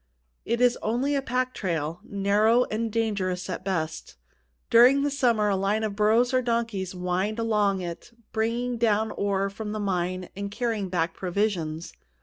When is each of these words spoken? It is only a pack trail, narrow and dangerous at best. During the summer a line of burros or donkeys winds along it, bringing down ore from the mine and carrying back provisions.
It 0.45 0.61
is 0.61 0.79
only 0.81 1.13
a 1.13 1.21
pack 1.21 1.53
trail, 1.53 1.99
narrow 2.03 2.63
and 2.71 2.91
dangerous 2.91 3.47
at 3.51 3.63
best. 3.63 4.15
During 4.71 5.03
the 5.03 5.11
summer 5.11 5.47
a 5.49 5.55
line 5.55 5.83
of 5.83 5.95
burros 5.95 6.33
or 6.33 6.41
donkeys 6.41 6.95
winds 6.95 7.39
along 7.39 7.81
it, 7.81 8.09
bringing 8.31 8.79
down 8.79 9.11
ore 9.11 9.47
from 9.51 9.73
the 9.73 9.79
mine 9.79 10.29
and 10.35 10.49
carrying 10.49 10.89
back 10.89 11.13
provisions. 11.13 11.93